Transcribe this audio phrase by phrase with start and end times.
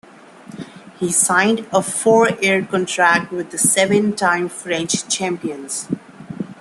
[0.99, 5.87] He signed a four-year contract with the seven time French champions.